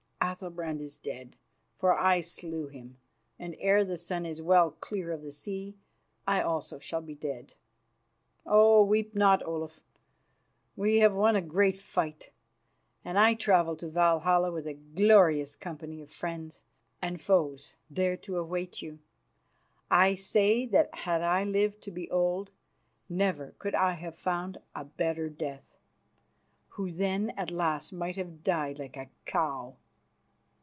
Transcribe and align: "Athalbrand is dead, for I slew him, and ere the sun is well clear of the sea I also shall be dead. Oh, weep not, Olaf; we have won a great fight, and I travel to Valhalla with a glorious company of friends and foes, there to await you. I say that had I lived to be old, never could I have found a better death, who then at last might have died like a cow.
"Athalbrand 0.23 0.79
is 0.81 0.97
dead, 0.97 1.35
for 1.75 1.97
I 1.97 2.21
slew 2.21 2.67
him, 2.67 2.97
and 3.37 3.53
ere 3.59 3.83
the 3.83 3.97
sun 3.97 4.25
is 4.25 4.41
well 4.41 4.71
clear 4.71 5.11
of 5.11 5.23
the 5.23 5.31
sea 5.31 5.75
I 6.27 6.41
also 6.41 6.79
shall 6.79 7.01
be 7.01 7.15
dead. 7.15 7.55
Oh, 8.45 8.83
weep 8.83 9.13
not, 9.13 9.43
Olaf; 9.45 9.81
we 10.77 10.99
have 10.99 11.13
won 11.13 11.35
a 11.35 11.41
great 11.41 11.77
fight, 11.77 12.31
and 13.03 13.19
I 13.19 13.33
travel 13.33 13.75
to 13.77 13.87
Valhalla 13.89 14.51
with 14.51 14.67
a 14.67 14.75
glorious 14.75 15.55
company 15.55 16.01
of 16.01 16.09
friends 16.09 16.63
and 17.01 17.21
foes, 17.21 17.73
there 17.89 18.15
to 18.17 18.37
await 18.37 18.81
you. 18.81 18.99
I 19.89 20.15
say 20.15 20.65
that 20.67 20.93
had 20.95 21.21
I 21.23 21.43
lived 21.43 21.81
to 21.81 21.91
be 21.91 22.09
old, 22.09 22.51
never 23.09 23.51
could 23.59 23.75
I 23.75 23.93
have 23.93 24.15
found 24.15 24.59
a 24.75 24.85
better 24.85 25.29
death, 25.29 25.75
who 26.69 26.89
then 26.89 27.31
at 27.31 27.51
last 27.51 27.91
might 27.91 28.15
have 28.15 28.43
died 28.43 28.79
like 28.79 28.95
a 28.95 29.09
cow. 29.25 29.75